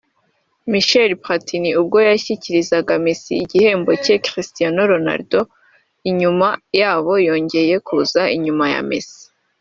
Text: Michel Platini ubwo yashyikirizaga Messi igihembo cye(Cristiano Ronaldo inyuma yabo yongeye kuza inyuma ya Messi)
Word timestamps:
Michel 0.71 1.11
Platini 1.23 1.69
ubwo 1.81 1.97
yashyikirizaga 2.09 2.93
Messi 3.05 3.33
igihembo 3.43 3.91
cye(Cristiano 4.03 4.79
Ronaldo 4.91 5.41
inyuma 6.09 6.47
yabo 6.81 7.13
yongeye 7.27 7.75
kuza 7.87 8.21
inyuma 8.35 8.65
ya 8.73 8.81
Messi) 8.89 9.21